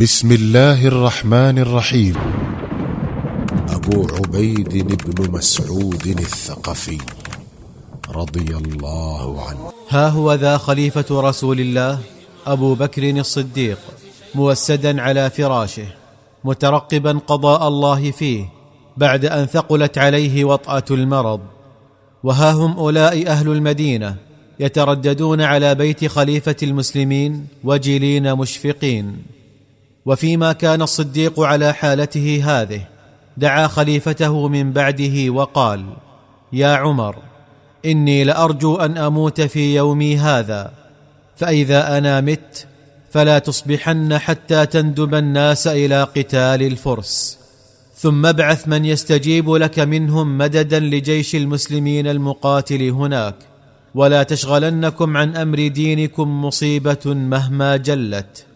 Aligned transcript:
بسم 0.00 0.32
الله 0.32 0.86
الرحمن 0.86 1.58
الرحيم. 1.58 2.14
أبو 3.68 4.08
عبيد 4.16 4.96
بن 5.04 5.32
مسعود 5.32 6.06
الثقفي 6.06 6.98
رضي 8.10 8.56
الله 8.56 9.48
عنه. 9.48 9.72
ها 9.88 10.08
هو 10.08 10.32
ذا 10.34 10.56
خليفة 10.56 11.04
رسول 11.10 11.60
الله 11.60 11.98
أبو 12.46 12.74
بكر 12.74 13.10
الصديق 13.10 13.78
موسدا 14.34 15.02
على 15.02 15.30
فراشه 15.30 15.86
مترقبا 16.44 17.20
قضاء 17.26 17.68
الله 17.68 18.10
فيه 18.10 18.44
بعد 18.96 19.24
أن 19.24 19.46
ثقلت 19.46 19.98
عليه 19.98 20.44
وطأة 20.44 20.84
المرض. 20.90 21.40
وها 22.22 22.52
هم 22.52 22.72
اولئك 22.78 23.26
أهل 23.26 23.48
المدينة 23.48 24.16
يترددون 24.60 25.40
على 25.40 25.74
بيت 25.74 26.04
خليفة 26.04 26.56
المسلمين 26.62 27.46
وجلين 27.64 28.34
مشفقين. 28.34 29.39
وفيما 30.06 30.52
كان 30.52 30.82
الصديق 30.82 31.40
على 31.40 31.72
حالته 31.74 32.42
هذه 32.44 32.82
دعا 33.36 33.66
خليفته 33.66 34.48
من 34.48 34.72
بعده 34.72 35.30
وقال 35.30 35.84
يا 36.52 36.68
عمر 36.68 37.16
إني 37.86 38.24
لأرجو 38.24 38.76
أن 38.76 38.98
أموت 38.98 39.40
في 39.40 39.76
يومي 39.76 40.16
هذا 40.16 40.72
فإذا 41.36 41.98
أنا 41.98 42.20
مت 42.20 42.66
فلا 43.10 43.38
تصبحن 43.38 44.18
حتى 44.18 44.66
تندب 44.66 45.14
الناس 45.14 45.66
إلى 45.66 46.02
قتال 46.02 46.62
الفرس. 46.62 47.38
ثم 47.96 48.26
ابعث 48.26 48.68
من 48.68 48.84
يستجيب 48.84 49.50
لك 49.50 49.78
منهم 49.78 50.38
مددا 50.38 50.80
لجيش 50.80 51.34
المسلمين 51.34 52.06
المقاتل 52.06 52.82
هناك 52.90 53.34
ولا 53.94 54.22
تشغلنكم 54.22 55.16
عن 55.16 55.36
أمر 55.36 55.68
دينكم 55.68 56.44
مصيبة 56.44 56.98
مهما 57.06 57.76
جلت. 57.76 58.46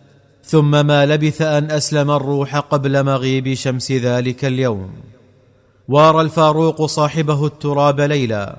ثم 0.46 0.86
ما 0.86 1.06
لبث 1.06 1.42
أن 1.42 1.70
أسلم 1.70 2.10
الروح 2.10 2.56
قبل 2.56 3.04
مغيب 3.04 3.54
شمس 3.54 3.92
ذلك 3.92 4.44
اليوم. 4.44 4.90
وارى 5.88 6.20
الفاروق 6.20 6.86
صاحبه 6.86 7.46
التراب 7.46 8.00
ليلا 8.00 8.56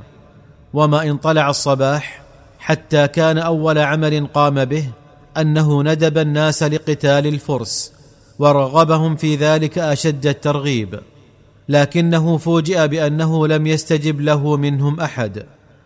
وما 0.74 1.04
إن 1.04 1.18
طلع 1.18 1.50
الصباح 1.50 2.22
حتى 2.60 3.08
كان 3.08 3.38
أول 3.38 3.78
عمل 3.78 4.28
قام 4.28 4.66
به 4.66 4.88
أنه 5.38 5.84
ندب 5.84 6.18
الناس 6.18 6.64
لقتال 6.64 7.28
الفرس 7.28 7.92
ورغبهم 8.40 9.16
في 9.16 9.36
ذلك 9.36 9.78
أشد 9.78 10.28
الترغيب. 10.28 11.00
لكنه 11.70 12.38
فوجئ 12.38 12.88
بأنه 12.88 13.48
لم 13.48 13.68
يستجب 13.68 14.22
له 14.22 14.58
منهم 14.58 15.00
أحد 15.00 15.46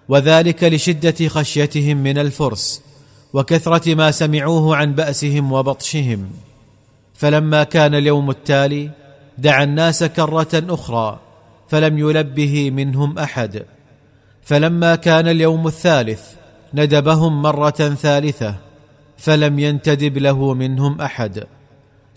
وذلك 0.10 0.64
لشدة 0.64 1.28
خشيتهم 1.28 1.98
من 1.98 2.18
الفرس. 2.18 2.89
وكثرة 3.34 3.96
ما 3.96 4.12
سمعوه 4.12 4.76
عن 4.76 4.94
بأسهم 4.94 5.52
وبطشهم. 5.52 6.30
فلما 7.14 7.64
كان 7.64 7.96
اليوم 7.96 8.30
التالي 8.30 8.90
دعا 9.38 9.64
الناس 9.64 10.04
كرة 10.04 10.48
أخرى 10.54 11.20
فلم 11.70 11.98
يلبه 11.98 12.72
منهم 12.72 13.20
أحد. 13.20 13.66
فلما 14.44 14.96
كان 14.96 15.28
اليوم 15.28 15.68
الثالث 15.68 16.22
ندبهم 16.74 17.42
مرة 17.42 17.96
ثالثة 18.02 18.56
فلم 19.18 19.60
ينتدب 19.60 20.18
له 20.18 20.54
منهم 20.54 21.02
أحد. 21.02 21.44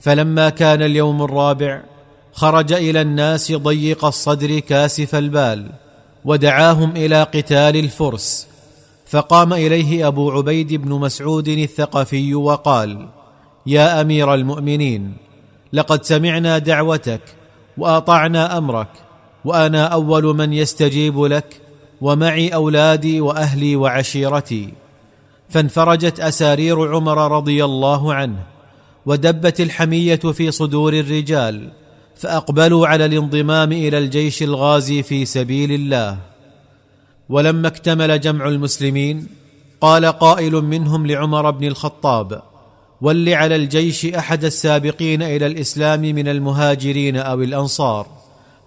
فلما 0.01 0.49
كان 0.51 0.83
اليوم 0.83 1.23
الرابع 1.23 1.83
خرج 2.33 2.73
إلى 2.73 3.01
الناس 3.01 3.53
ضيق 3.53 4.05
الصدر 4.05 4.59
كاسف 4.59 5.15
البال 5.15 5.71
ودعاهم 6.25 6.97
إلى 6.97 7.23
قتال 7.23 7.77
الفرس. 7.77 8.52
فقام 9.13 9.53
إليه 9.53 10.07
أبو 10.09 10.31
عبيد 10.31 10.75
بن 10.75 10.91
مسعود 10.91 11.49
الثقفي 11.49 12.35
وقال 12.35 13.09
يا 13.67 14.01
أمير 14.01 14.35
المؤمنين 14.35 15.13
لقد 15.73 16.05
سمعنا 16.05 16.59
دعوتك 16.59 17.21
وأطعنا 17.79 18.59
أمرك 18.59 18.89
وأنا 19.45 19.87
أول 19.87 20.25
من 20.37 20.53
يستجيب 20.53 21.25
لك 21.25 21.61
ومعي 22.01 22.49
أولادي 22.49 23.21
وأهلي 23.21 23.77
وعشيرتي. 23.77 24.73
فانفرجت 25.49 26.21
أسارير 26.21 26.95
عمر 26.95 27.37
رضي 27.37 27.65
الله 27.65 28.15
عنه 28.15 28.39
ودبت 29.07 29.61
الحمية 29.61 30.17
في 30.17 30.51
صدور 30.51 30.93
الرجال 30.93 31.69
فأقبلوا 32.17 32.87
على 32.87 33.05
الانضمام 33.05 33.73
إلى 33.73 33.99
الجيش 33.99 34.43
الغازي 34.43 35.03
في 35.03 35.25
سبيل 35.25 35.73
الله. 35.73 36.32
ولما 37.33 37.69
اكتمل 37.69 38.21
جمع 38.21 38.49
المسلمين 38.49 39.27
قال 39.81 40.07
قائل 40.07 40.53
منهم 40.53 41.07
لعمر 41.07 41.51
بن 41.51 41.67
الخطاب 41.67 42.43
ول 43.01 43.29
على 43.29 43.57
الجيش 43.57 44.07
أحد 44.07 44.45
السابقين 44.45 45.23
إلى 45.23 45.47
الإسلام 45.47 46.01
من 46.01 46.29
المهاجرين 46.29 47.17
أو 47.17 47.43
الأنصار 47.43 48.07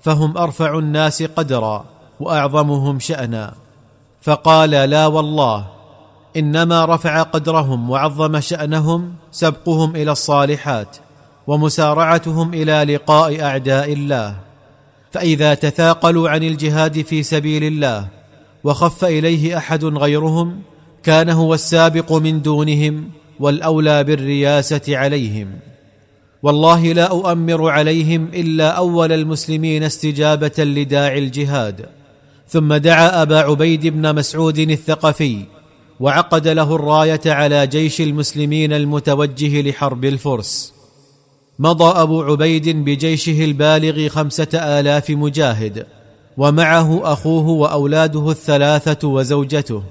فهم 0.01 0.37
أرفع 0.37 0.77
الناس 0.79 1.23
قدرا 1.23 1.85
وأعظمهم 2.19 2.99
شأنا. 2.99 3.53
فقال 4.21 4.69
لا 4.69 5.07
والله 5.07 5.65
إنما 6.37 6.85
رفع 6.85 7.21
قدرهم 7.21 7.89
وعظم 7.89 8.39
شأنهم 8.39 9.13
سبقهم 9.31 9.95
إلى 9.95 10.11
الصالحات 10.11 10.97
ومسارعتهم 11.47 12.53
إلى 12.53 12.95
لقاء 12.95 13.41
أعداء 13.41 13.93
الله 13.93 14.35
فإذا 15.11 15.53
تثاقلوا 15.53 16.29
عن 16.29 16.43
الجهاد 16.43 17.01
في 17.01 17.23
سبيل 17.23 17.63
الله 17.63 18.07
وخف 18.65 19.05
إليه 19.05 19.57
أحد 19.57 19.85
غيرهم 19.85 20.61
كان 21.03 21.29
هو 21.29 21.53
السابق 21.53 22.13
من 22.13 22.41
دونهم 22.41 23.09
والأولى 23.39 24.03
بالرياسة 24.03 24.81
عليهم. 24.87 25.47
والله 26.43 26.93
لا 26.93 27.03
أؤمر 27.11 27.69
عليهم 27.69 28.27
إلا 28.33 28.69
أول 28.69 29.11
المسلمين 29.11 29.83
استجابة 29.83 30.63
لداعي 30.63 31.19
الجهاد. 31.19 31.85
ثم 32.47 32.73
دعا 32.73 33.21
أبا 33.21 33.39
عبيد 33.39 33.87
بن 33.87 34.15
مسعود 34.15 34.59
الثقفي 34.59 35.37
وعقد 35.99 36.47
له 36.47 36.75
الراية 36.75 37.21
على 37.25 37.67
جيش 37.67 38.01
المسلمين 38.01 38.73
المتوجه 38.73 39.61
لحرب 39.61 40.05
الفرس. 40.05 40.73
مضى 41.59 42.01
أبو 42.01 42.23
عبيد 42.23 42.69
بجيشه 42.69 43.45
البالغ 43.45 44.07
خمسة 44.07 44.49
آلاف 44.53 45.09
مجاهد. 45.09 45.85
ومعه 46.37 47.13
أخوه 47.13 47.47
وأولاده 47.47 48.31
الثلاثة 48.31 49.07
وزوجته. 49.07 49.83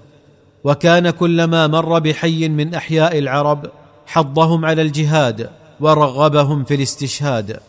وكان 0.65 1.11
كلما 1.11 1.67
مر 1.67 1.99
بحي 1.99 2.49
من 2.49 2.75
أحياء 2.75 3.19
العرب 3.19 3.67
حضهم 4.07 4.65
على 4.65 4.83
الجهاد 4.83 5.51
ورغبهم 5.81 6.65
في 6.65 6.75
الاستشهاد. 6.75 7.61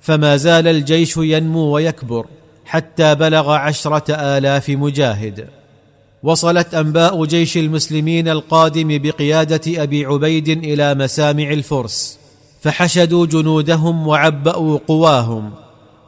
فما 0.00 0.36
زال 0.36 0.68
الجيش 0.68 1.16
ينمو 1.16 1.60
ويكبر 1.60 2.26
حتى 2.64 3.14
بلغ 3.14 3.50
عشرة 3.50 4.14
آلاف 4.14 4.68
مجاهد. 4.68 5.48
وصلت 6.22 6.74
أنباء 6.74 7.24
جيش 7.24 7.56
المسلمين 7.56 8.28
القادم 8.28 8.98
بقيادة 9.02 9.82
أبي 9.82 10.06
عبيد 10.06 10.48
إلى 10.48 10.94
مسامع 10.94 11.50
الفرس. 11.50 12.18
فحشدوا 12.60 13.26
جنودهم 13.26 14.06
وعبأوا 14.06 14.78
قواهم. 14.88 15.50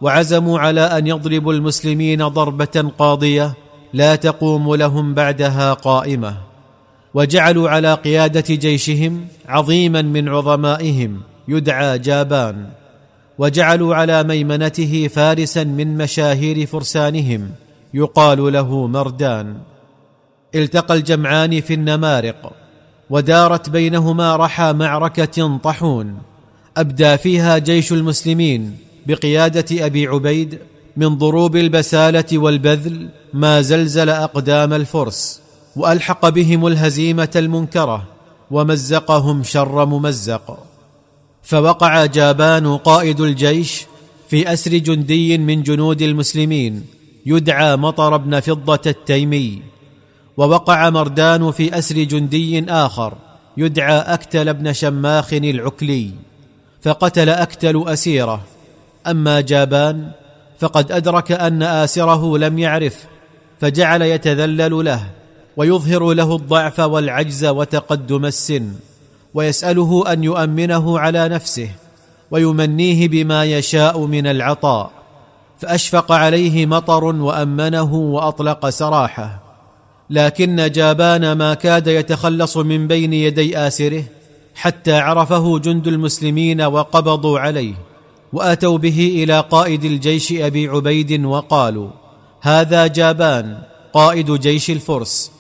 وعزموا 0.03 0.59
على 0.59 0.81
أن 0.81 1.07
يضربوا 1.07 1.53
المسلمين 1.53 2.29
ضربة 2.29 2.93
قاضية 2.99 3.53
لا 3.93 4.17
تقوم 4.17 4.75
لهم 4.75 5.15
بعدها 5.15 5.73
قائمة 5.73 6.37
وجعلوا 7.15 7.71
على 7.71 7.95
قيادة 7.95 8.55
جيشهم 8.55 9.27
عظيما 9.49 10.03
من 10.03 10.29
عظمائهم 10.29 11.21
يدعى 11.49 11.99
جابان 11.99 12.67
وجعلوا 13.39 13.95
على 13.95 14.23
ميمنته 14.23 15.09
فارسا 15.09 15.65
من 15.65 15.97
مشاهير 15.97 16.67
فرسانهم 16.67 17.51
يقال 17.95 18.53
له 18.53 18.87
مردان. 18.87 19.57
التقى 20.55 20.95
الجمعان 20.95 21.61
في 21.61 21.75
النمارق 21.75 22.53
ودارت 23.11 23.71
بينهما 23.71 24.37
رحى 24.37 24.73
معركة 24.73 25.59
طحون 25.59 26.19
أبدى 26.77 27.17
فيها 27.17 27.59
جيش 27.59 27.93
المسلمين 27.93 28.77
بقيادة 29.07 29.87
أبي 29.87 30.07
عبيد 30.07 30.59
من 30.97 31.19
ضروب 31.19 31.57
البسالة 31.57 32.25
والبذل 32.33 33.09
ما 33.35 33.61
زلزل 33.61 34.09
أقدام 34.09 34.73
الفرس 34.73 35.41
وألحق 35.77 36.29
بهم 36.29 36.67
الهزيمة 36.67 37.31
المنكرة 37.37 38.05
ومزقهم 38.51 39.43
شر 39.43 39.87
ممزق. 39.87 40.59
فوقع 41.43 42.07
جابان 42.07 42.77
قائد 42.77 43.21
الجيش 43.21 43.87
في 44.29 44.53
أسر 44.53 44.77
جندي 44.77 45.39
من 45.39 45.63
جنود 45.63 46.03
المسلمين 46.03 46.85
يدعى 47.27 47.77
مطر 47.77 48.17
بن 48.17 48.41
فضة 48.41 48.81
التيمي. 48.87 49.63
ووقع 50.37 50.91
مردان 50.91 51.51
في 51.51 51.79
أسر 51.79 52.03
جندي 52.03 52.65
آخر 52.69 53.15
يدعى 53.57 53.99
أكتل 53.99 54.55
بن 54.55 54.73
شماخ 54.73 55.33
العكلي. 55.33 56.11
فقتل 56.83 57.29
أكتل 57.29 57.85
أسيره 57.87 58.41
أما 59.07 59.41
جابان 59.41 60.11
فقد 60.59 60.93
أدرك 60.93 61.33
أن 61.33 61.63
آسره 61.63 62.39
لم 62.39 62.59
يعرف 62.59 63.05
فجعل 63.61 64.03
يتذلل 64.03 64.85
له 64.85 65.03
ويظهر 65.57 66.13
له 66.13 66.37
الضعف 66.37 66.81
والعجز 66.81 67.45
وتقدم 67.45 68.27
السن 68.27 68.73
ويسأله 69.35 70.13
أن 70.13 70.25
يؤمنه 70.25 70.99
على 70.99 71.29
نفسه 71.29 71.69
ويمنيه 72.31 73.09
بما 73.09 73.45
يشاء 73.45 74.01
من 74.07 74.27
العطاء 74.27 74.91
فأشفق 75.61 76.13
عليه 76.13 76.67
مطر 76.67 77.05
وأمنه 77.05 77.95
وأطلق 77.95 78.69
سراحه. 78.69 79.43
لكن 80.11 80.71
جابان 80.71 81.33
ما 81.33 81.55
كاد 81.55 81.87
يتخلص 81.87 82.57
من 82.57 82.87
بين 82.87 83.13
يدي 83.13 83.59
آسره 83.59 84.05
حتى 84.55 84.93
عرفه 84.93 85.59
جند 85.59 85.87
المسلمين 85.87 86.63
وقبضوا 86.63 87.39
عليه. 87.39 87.75
واتوا 88.33 88.79
به 88.79 89.23
إلى 89.23 89.41
قائد 89.41 89.85
الجيش 89.85 90.33
ابي 90.33 90.69
عبيد 90.69 91.25
وقالوا 91.25 91.91
هذا 92.41 92.87
جابان 92.87 93.59
قائد 93.93 94.33
جيش 94.33 94.71
الفرس. 94.71 95.33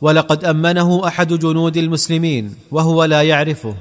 ولقد 0.00 0.44
امنه 0.44 1.06
احد 1.06 1.32
جنود 1.32 1.76
المسلمين 1.76 2.54
وهو 2.70 3.04
لا 3.04 3.22
يعرفه. 3.22 3.74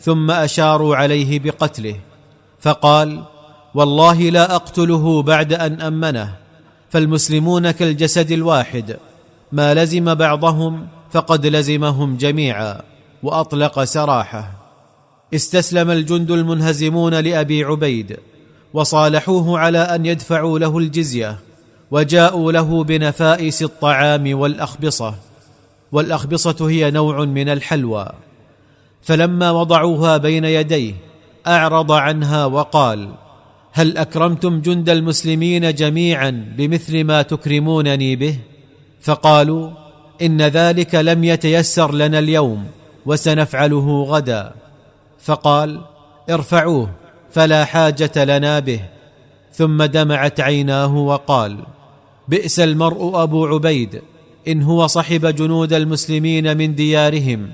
ثم 0.00 0.30
اشاروا 0.30 0.96
عليه 0.96 1.38
بقتله. 1.38 1.96
فقال 2.60 3.22
والله 3.74 4.30
لا 4.30 4.54
اقتله 4.54 5.22
بعد 5.22 5.52
ان 5.52 5.80
امنه. 5.80 6.34
فالمسلمون 6.90 7.70
كالجسد 7.70 8.32
الواحد. 8.32 8.96
ما 9.52 9.74
لزم 9.74 10.14
بعضهم 10.14 10.86
فقد 11.12 11.46
لزمهم 11.46 12.16
جميعا. 12.16 12.80
وأطلق 13.22 13.84
سراحه. 13.84 14.63
استسلم 15.34 15.90
الجند 15.90 16.30
المنهزمون 16.30 17.14
لأبي 17.14 17.64
عبيد 17.64 18.16
وصالحوه 18.74 19.58
على 19.58 19.78
أن 19.78 20.06
يدفعوا 20.06 20.58
له 20.58 20.78
الجزية 20.78 21.38
وجاءوا 21.90 22.52
له 22.52 22.84
بنفائس 22.84 23.62
الطعام 23.62 24.38
والأخبصة 24.38 25.14
والأخبصة 25.92 26.70
هي 26.70 26.90
نوع 26.90 27.24
من 27.24 27.48
الحلوى. 27.48 28.08
فلما 29.02 29.50
وضعوها 29.50 30.16
بين 30.16 30.44
يديه 30.44 30.94
أعرض 31.46 31.92
عنها 31.92 32.44
وقال 32.44 33.14
هل 33.72 33.98
أكرمتم 33.98 34.60
جند 34.60 34.88
المسلمين 34.90 35.74
جميعا 35.74 36.54
بمثل 36.56 37.04
ما 37.04 37.22
تكرمونني 37.22 38.16
به؟ 38.16 38.38
فقالوا 39.00 39.70
إن 40.22 40.42
ذلك 40.42 40.94
لم 40.94 41.24
يتيسر 41.24 41.94
لنا 41.94 42.18
اليوم 42.18 42.66
وسنفعله 43.06 44.02
غدا. 44.02 44.63
فقال 45.24 45.80
ارفعوه 46.30 46.90
فلا 47.30 47.64
حاجة 47.64 48.24
لنا 48.24 48.60
به. 48.60 48.80
ثم 49.54 49.84
دمعت 49.84 50.40
عيناه 50.40 50.96
وقال 50.96 51.56
بئس 52.28 52.60
المرء 52.60 53.22
أبو 53.22 53.46
عبيد 53.46 54.02
إن 54.48 54.62
هو 54.62 54.86
صحب 54.86 55.26
جنود 55.26 55.72
المسلمين 55.72 56.56
من 56.56 56.74
ديارهم 56.74 57.52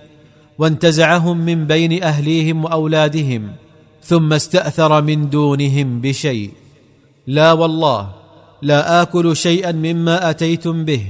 وانتزعهم 0.59 1.37
من 1.37 1.67
بين 1.67 2.03
أهليهم 2.03 2.65
وأولادهم 2.65 3.53
ثم 4.05 4.33
استأثر 4.33 5.03
من 5.03 5.31
دونهم 5.31 6.01
بشيء. 6.01 6.51
لا 7.27 7.53
والله 7.53 8.11
لا 8.63 9.03
آكل 9.03 9.37
شيئا 9.37 9.73
مما 9.73 10.31
أتيتم 10.31 10.85
به 10.85 11.03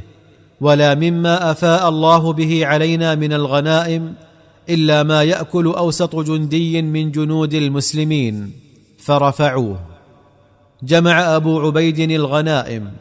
ولا 0.61 0.95
مما 0.95 1.51
أفاء 1.51 1.89
الله 1.89 2.33
به 2.33 2.67
علينا 2.67 3.15
من 3.15 3.33
الغنائم 3.33 4.15
إلا 4.75 5.03
ما 5.03 5.23
يأكل 5.23 5.67
أوسط 5.67 6.17
جندي 6.17 6.83
من 6.83 7.11
جنود 7.11 7.55
المسلمين 7.55 8.53
فرفعوه. 8.99 9.81
جمع 10.83 11.37
أبو 11.37 11.61
عبيد 11.61 11.99
الغنائم 11.99 12.93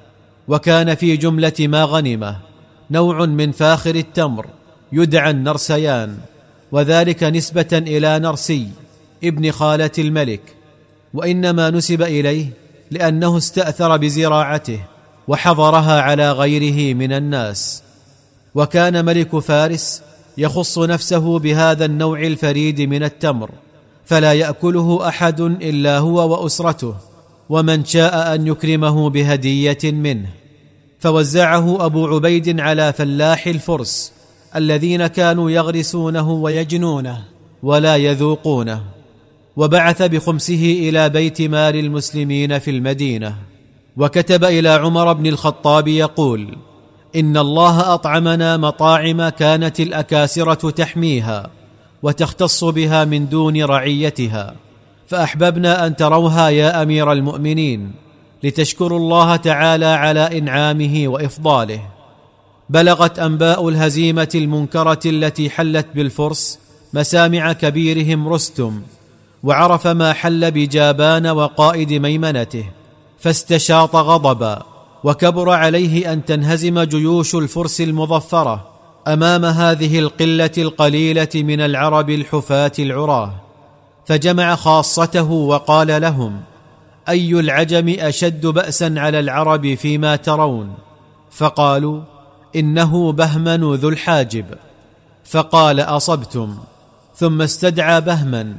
وكان 0.48 0.95
في 0.95 1.18
جملة 1.18 1.54
ما 1.60 1.83
غنمه 1.83 2.38
نوع 2.92 3.25
من 3.25 3.51
فاخر 3.51 3.95
التمر 3.95 4.45
يدعى 4.92 5.31
النرسيان 5.31 6.18
وذلك 6.71 7.24
نسبة 7.24 7.68
إلى 7.74 8.19
نرسي 8.19 8.68
ابن 9.24 9.51
خالة 9.51 9.92
الملك. 9.98 10.42
وإنما 11.13 11.69
نسب 11.69 12.01
إليه 12.01 12.48
لأنه 12.92 13.38
استأثر 13.38 13.98
بزراعته 13.98 14.80
وحضرها 15.27 16.01
على 16.01 16.31
غيره 16.31 16.94
من 16.94 17.13
الناس. 17.13 17.83
وكان 18.56 19.06
ملك 19.06 19.39
فارس 19.39 20.01
يخص 20.40 20.80
نفسه 20.80 21.40
بهذا 21.40 21.86
النوع 21.86 22.22
الفريد 22.22 22.82
من 22.82 23.04
التمر 23.04 23.50
فلا 24.06 24.34
يأكله 24.34 25.08
أحد 25.08 25.42
إلا 25.42 25.98
هو 25.98 26.32
وأسرته 26.32 26.96
ومن 27.50 27.86
شاء 27.86 28.36
أن 28.36 28.48
يكرمه 28.48 29.10
بهدية 29.10 29.78
منه. 29.84 30.30
فوزعه 31.00 31.86
أبو 31.86 32.08
عبيد 32.08 32.60
على 32.60 32.94
فلاح 32.94 33.48
الفرس 33.48 34.12
الذين 34.56 35.08
كانوا 35.08 35.52
يغرسونه 35.52 36.32
ويجنونه 36.32 37.24
ولا 37.64 37.96
يذوقونه 37.96 38.82
وبعث 39.56 40.02
بخمسه 40.02 40.78
إلى 40.90 41.10
بيت 41.10 41.42
مال 41.42 41.76
المسلمين 41.76 42.60
في 42.60 42.72
المدينة. 42.72 43.36
وكتب 43.98 44.44
إلى 44.44 44.70
عمر 44.70 45.14
بن 45.14 45.28
الخطاب 45.28 45.88
يقول 45.88 46.58
إن 47.16 47.38
الله 47.38 47.94
أطعمنا 47.94 48.58
مطاعم 48.58 49.30
كانت 49.30 49.80
الأكاسرة 49.80 50.70
تحميها 50.70 51.50
وتختص 52.04 52.64
بها 52.64 53.06
من 53.06 53.30
دون 53.30 53.64
رعيتها 53.64 54.56
فأحببنا 55.08 55.88
أن 55.88 55.96
تروها 55.96 56.50
يا 56.50 56.82
أمير 56.82 57.12
المؤمنين 57.12 57.92
لتشكروا 58.44 59.00
الله 59.00 59.36
تعالى 59.36 59.86
على 59.86 60.38
إنعامه 60.38 61.04
وإفضاله. 61.08 61.82
بلغت 62.70 63.20
أنباء 63.20 63.70
الهزيمة 63.70 64.30
المنكرة 64.36 65.00
التي 65.06 65.50
حلت 65.50 65.88
بالفرس 65.96 66.60
مسامع 66.94 67.54
كبيرهم 67.54 68.28
رستم 68.28 68.82
وعرف 69.44 69.88
ما 69.88 70.14
حل 70.14 70.52
بجابان 70.52 71.28
وقائد 71.28 71.94
ميمنته 71.94 72.66
فاستشاط 73.20 73.96
غضبا. 73.96 74.69
وكبر 75.04 75.50
عليه 75.50 76.13
أن 76.13 76.25
تنهزم 76.25 76.81
جيوش 76.81 77.36
الفرس 77.36 77.81
المظفرة 77.81 78.68
أمام 79.07 79.46
هذه 79.46 80.00
القلة 80.00 80.51
القليلة 80.57 81.30
من 81.36 81.62
العرب 81.62 82.10
الحفاة 82.10 82.72
العراه 82.80 83.34
فجمع 84.06 84.56
خاصته 84.56 85.31
وقال 85.31 86.01
لهم 86.01 86.42
أي 87.10 87.40
العجم 87.40 87.96
أشد 88.00 88.46
بأسا 88.46 88.94
على 88.98 89.19
العرب 89.19 89.74
فيما 89.74 90.16
ترون؟ 90.16 90.74
فقالوا 91.31 92.02
إنه 92.56 93.12
بهمن 93.12 93.74
ذو 93.74 93.90
الحاجب. 93.90 94.45
فقال 95.25 95.80
أصبتم. 95.80 96.57
ثم 97.16 97.42
استدعى 97.42 98.02
بهما 98.02 98.56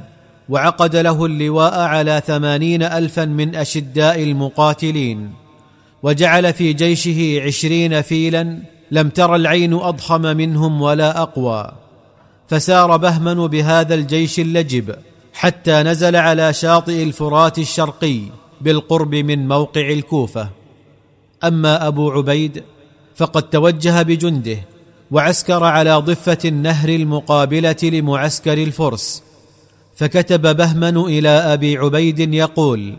وعقد 0.49 0.95
له 0.95 1.25
اللواء 1.25 1.79
على 1.79 2.21
ثمانين 2.25 2.83
ألفا 2.83 3.25
من 3.25 3.55
أشداء 3.55 4.23
المقاتلين. 4.23 5.40
وجعل 6.03 6.53
في 6.53 6.73
جيشه 6.73 7.41
عشرين 7.45 8.01
فيلا 8.01 8.57
لم 8.91 9.09
تر 9.09 9.35
العين 9.35 9.73
أضخم 9.73 10.21
منهم 10.21 10.81
ولا 10.81 11.21
أقوى. 11.21 11.71
فسار 12.47 12.97
بهمن 12.97 13.47
بهذا 13.47 13.95
الجيش 13.95 14.39
اللجب 14.39 14.95
حتى 15.33 15.83
نزل 15.83 16.15
على 16.15 16.53
شاطئ 16.53 17.03
الفرات 17.03 17.59
الشرقي 17.59 18.19
بالقرب 18.61 19.15
من 19.15 19.47
موقع 19.47 19.89
الكوفة. 19.89 20.49
أما 21.43 21.87
أبو 21.87 22.11
عبيد 22.11 22.63
فقد 23.15 23.43
توجه 23.43 24.01
بجنده 24.01 24.57
وعسكر 25.11 25.63
على 25.63 25.95
ضفة 25.95 26.37
النهر 26.45 26.89
المقابلة 26.89 27.75
لمعسكر 27.83 28.53
الفرس. 28.53 29.23
فكتب 29.95 30.57
بهمن 30.57 30.97
إلى 30.97 31.29
أبي 31.29 31.77
عبيد 31.77 32.33
يقول 32.33 32.93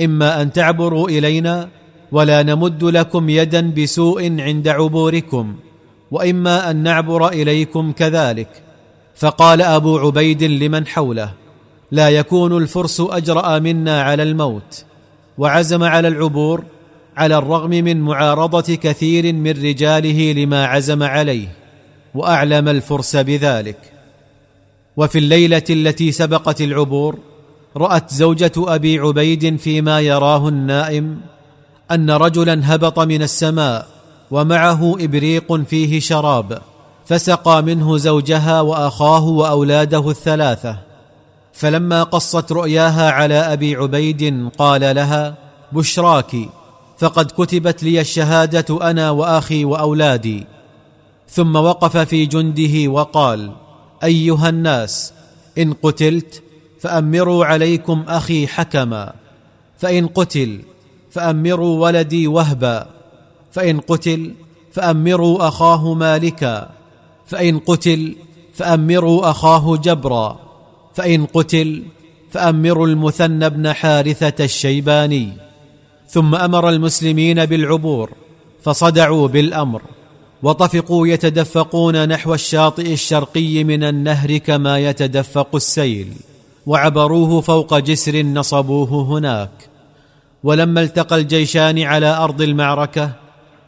إما 0.00 0.42
أن 0.42 0.52
تعبروا 0.52 1.08
إلينا 1.08 1.68
ولا 2.14 2.42
نمد 2.42 2.84
لكم 2.84 3.28
يدا 3.28 3.60
بسوء 3.60 4.40
عند 4.40 4.68
عبوركم 4.68 5.54
وإما 6.10 6.70
أن 6.70 6.76
نعبر 6.76 7.28
إليكم 7.28 7.92
كذلك. 7.92 8.48
فقال 9.16 9.62
أبو 9.62 9.98
عبيد 9.98 10.42
لمن 10.42 10.86
حوله 10.86 11.30
لا 11.90 12.08
يكون 12.08 12.62
الفرس 12.62 13.00
أجرأ 13.00 13.58
منا 13.58 14.02
على 14.02 14.22
الموت 14.22 14.84
وعزم 15.38 15.82
على 15.82 16.08
العبور 16.08 16.64
على 17.16 17.38
الرغم 17.38 17.70
من 17.70 18.00
معارضة 18.00 18.74
كثير 18.74 19.32
من 19.32 19.50
رجاله 19.50 20.32
لما 20.32 20.66
عزم 20.66 21.02
عليه 21.02 21.48
وأعلم 22.14 22.68
الفرس 22.68 23.16
بذلك. 23.16 23.78
وفي 24.96 25.18
الليلة 25.18 25.68
التي 25.70 26.12
سبقت 26.12 26.60
العبور 26.60 27.18
رأت 27.76 28.14
زوجة 28.14 28.52
أبي 28.58 28.98
عبيد 28.98 29.56
فيما 29.56 30.00
يراه 30.00 30.48
النائم 30.48 31.20
أن 31.90 32.10
رجلا 32.10 32.74
هبط 32.74 32.98
من 32.98 33.22
السماء 33.22 33.86
ومعه 34.30 34.96
إبريق 35.00 35.54
فيه 35.62 36.00
شراب 36.00 36.62
فسقى 37.06 37.62
منه 37.62 37.96
زوجها 37.96 38.60
وأخاه 38.60 39.24
وأولاده 39.24 40.10
الثلاثة. 40.10 40.78
فلما 41.52 42.02
قصت 42.02 42.52
رؤياها 42.52 43.10
على 43.10 43.34
أبي 43.34 43.76
عبيد 43.76 44.48
قال 44.58 44.80
لها 44.80 45.34
بشراك 45.72 46.36
فقد 46.98 47.30
كتبت 47.30 47.82
لي 47.82 48.00
الشهادة 48.00 48.90
أنا 48.90 49.10
وأخي 49.10 49.64
وأولادي. 49.64 50.46
ثم 51.30 51.56
وقف 51.56 51.96
في 51.96 52.26
جنده 52.26 52.90
وقال 52.90 53.52
أيها 54.04 54.48
الناس 54.48 55.12
إن 55.58 55.72
قتلت 55.72 56.42
فأمروا 56.80 57.44
عليكم 57.44 58.04
أخي 58.08 58.46
حكما 58.46 59.12
فإن 59.78 60.06
قتل 60.06 60.60
فأمروا 61.14 61.82
ولدي 61.82 62.26
وهبا 62.26 62.86
فإن 63.52 63.80
قتل 63.80 64.32
فأمروا 64.72 65.48
أخاه 65.48 65.94
مالكا 65.94 66.70
فإن 67.26 67.58
قتل 67.58 68.16
فأمروا 68.54 69.30
أخاه 69.30 69.76
جبرا 69.76 70.38
فإن 70.94 71.26
قتل 71.26 71.82
فأمروا 72.30 72.86
المثنى 72.86 73.50
بن 73.50 73.72
حارثة 73.72 74.44
الشيباني. 74.44 75.32
ثم 76.08 76.34
أمر 76.34 76.68
المسلمين 76.68 77.44
بالعبور 77.44 78.10
فصدعوا 78.62 79.28
بالأمر 79.28 79.82
وطفقوا 80.42 81.06
يتدفقون 81.06 82.08
نحو 82.08 82.34
الشاطئ 82.34 82.92
الشرقي 82.92 83.64
من 83.64 83.84
النهر 83.84 84.36
كما 84.36 84.78
يتدفق 84.78 85.54
السيل 85.54 86.12
وعبروه 86.66 87.40
فوق 87.40 87.78
جسر 87.78 88.22
نصبوه 88.22 89.18
هناك. 89.18 89.73
ولما 90.44 90.82
التقى 90.82 91.16
الجيشان 91.16 91.82
على 91.82 92.16
أرض 92.16 92.42
المعركة 92.42 93.10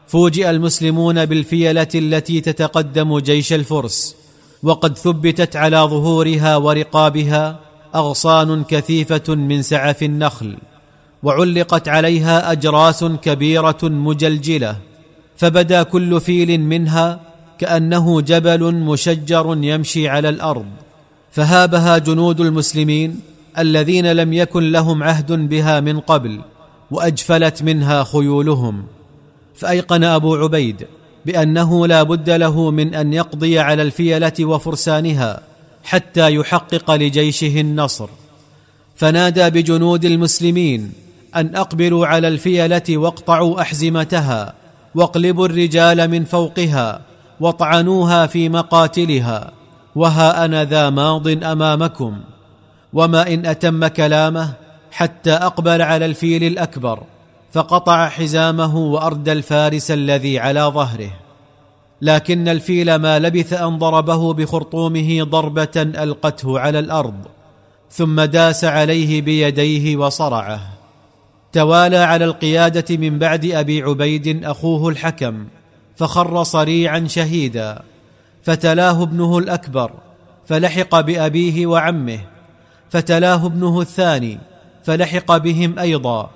فوجئ 0.09 0.51
المسلمون 0.51 1.27
بالفيلة 1.27 1.89
التي 1.95 2.41
تتقدم 2.41 3.19
جيش 3.19 3.53
الفرس 3.53 4.17
وقد 4.63 4.99
ثبتت 4.99 5.57
على 5.57 5.77
ظهورها 5.77 6.57
ورقابها 6.57 7.59
أغصان 7.95 8.65
كثيفة 8.65 9.35
من 9.35 9.63
سعف 9.63 10.03
النخل 10.03 10.57
وعلقت 11.23 11.89
عليها 11.89 12.53
أجراس 12.53 13.05
كبيرة 13.05 13.79
مجلجلة 13.83 14.77
فبدا 15.37 15.83
كل 15.83 16.21
فيل 16.21 16.61
منها 16.61 17.21
كأنه 17.59 18.21
جبل 18.21 18.75
مشجر 18.75 19.59
يمشي 19.61 20.09
على 20.09 20.29
الأرض 20.29 20.67
فهابها 21.33 21.99
جنود 21.99 22.41
المسلمين 22.41 23.21
الذين 23.59 24.13
لم 24.13 24.33
يكن 24.33 24.73
لهم 24.73 25.03
عهد 25.03 25.33
بها 25.33 25.81
من 25.81 26.01
قبل. 26.01 26.41
وأجفلت 26.91 27.63
منها 27.63 28.05
خيولهم. 28.05 28.85
فأيقن 29.55 30.05
أبو 30.05 30.37
عبيد 30.37 30.87
بأنه 31.27 31.87
لا 31.87 32.03
بد 32.03 32.31
له 32.31 32.71
من 32.71 32.95
أن 32.95 33.13
يقضي 33.13 33.59
على 33.59 33.83
الفيلة 33.83 34.33
وفرسانها 34.41 35.41
حتى 35.85 36.35
يحقق 36.35 36.91
لجيشه 36.91 37.61
النصر. 37.61 38.09
فنادى 38.97 39.51
بجنود 39.51 40.05
المسلمين 40.05 40.93
أن 41.37 41.57
أقبلوا 41.57 42.07
على 42.07 42.29
الفيلة 42.29 42.83
واقطعوا 42.89 43.61
أحزمتها 43.61 44.55
واقلبوا 44.95 45.47
الرجال 45.47 46.11
من 46.11 46.25
فوقها 46.25 47.01
واطعنوها 47.41 48.27
في 48.27 48.49
مقاتلها 48.49 49.53
وها 49.95 50.45
أنا 50.45 50.65
ذا 50.65 50.91
ماض 50.91 51.29
أمامكم 51.45 52.21
وما 52.93 53.35
إن 53.35 53.47
أتم 53.47 53.87
كلامه 53.87 54.53
حتى 54.97 55.33
أقبل 55.33 55.83
على 55.83 56.07
الفيل 56.07 56.45
الأكبر 56.45 57.03
فقطع 57.53 58.09
حزامه 58.09 58.77
واردى 58.77 59.33
الفارس 59.33 59.91
الذي 59.91 60.39
على 60.39 60.61
ظهره. 60.61 61.11
لكن 62.03 62.49
الفيل 62.49 62.95
ما 62.95 63.19
لبث 63.19 63.53
أن 63.53 63.79
ضربه 63.79 64.33
بخرطومه 64.33 65.23
ضربة 65.23 65.69
ألقته 65.77 66.61
على 66.61 66.79
الأرض 66.79 67.15
ثم 67.91 68.21
داس 68.21 68.65
عليه 68.65 69.23
بيديه 69.23 69.97
وصرعه. 69.97 70.61
توالى 71.53 71.99
على 71.99 72.25
القيادة 72.25 72.97
من 72.97 73.19
بعد 73.19 73.45
أبي 73.45 73.83
عبيد 73.83 74.45
أخوه 74.45 74.89
الحكم 74.89 75.47
فخر 75.97 76.43
صريعا 76.43 77.07
شهيدا. 77.09 77.83
فتلاه 78.43 79.03
ابنه 79.03 79.39
الأكبر 79.39 79.91
فلحق 80.47 81.01
بأبيه 81.01 81.67
وعمه 81.67 82.21
فتلاه 82.91 83.47
ابنه 83.47 83.81
الثاني 83.81 84.39
فلحق 84.87 85.37
بهم 85.37 85.79
أيضا 85.79 86.31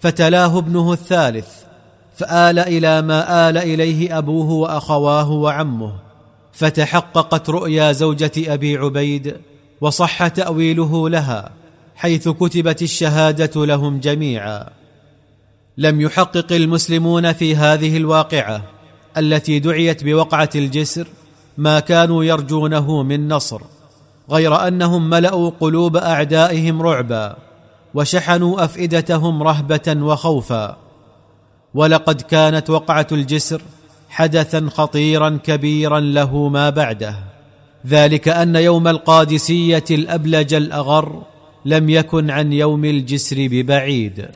فتلاه 0.00 0.58
ابنه 0.58 0.92
الثالث 0.92 1.48
فآل 2.16 2.58
إلى 2.58 3.02
ما 3.02 3.48
آل 3.48 3.58
إليه 3.58 4.18
أبوه 4.18 4.50
وأخواه 4.50 5.30
وعمه 5.30 5.92
فتحققت 6.52 7.50
رؤيا 7.50 7.92
زوجة 7.92 8.32
أبي 8.38 8.76
عبيد 8.76 9.36
وصح 9.80 10.26
تأويله 10.26 11.08
لها 11.08 11.50
حيث 11.96 12.28
كتبت 12.28 12.82
الشهادة 12.82 13.66
لهم 13.66 14.00
جميعا. 14.00 14.66
لم 15.78 16.00
يحقق 16.00 16.52
المسلمون 16.52 17.32
في 17.32 17.56
هذه 17.56 17.96
الواقعة 17.96 18.62
التي 19.16 19.58
دعيت 19.58 20.04
بوقعة 20.04 20.50
الجسر 20.54 21.06
ما 21.58 21.80
كانوا 21.80 22.24
يرجونه 22.24 23.02
من 23.02 23.28
نصر 23.28 23.60
غير 24.30 24.68
أنهم 24.68 25.10
ملأوا 25.10 25.50
قلوب 25.60 25.96
أعدائهم 25.96 26.82
رعبا. 26.82 27.49
وشحنوا 27.94 28.64
أفئدتهم 28.64 29.42
رهبة 29.42 29.96
وخوفا. 29.96 30.76
ولقد 31.74 32.20
كانت 32.20 32.70
وقعة 32.70 33.06
الجسر 33.12 33.62
حدثا 34.08 34.68
خطيرا 34.74 35.38
كبيرا 35.44 36.00
له 36.00 36.48
ما 36.48 36.70
بعده. 36.70 37.14
ذلك 37.86 38.28
أن 38.28 38.56
يوم 38.56 38.88
القادسية 38.88 39.84
الأبلج 39.90 40.54
الأغر 40.54 41.22
لم 41.64 41.90
يكن 41.90 42.30
عن 42.30 42.52
يوم 42.52 42.84
الجسر 42.84 43.36
ببعيد. 43.38 44.28